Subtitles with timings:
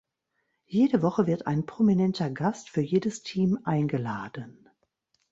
[0.65, 4.67] Jede Woche wird ein prominenter Gast für jedes Team eingeladen.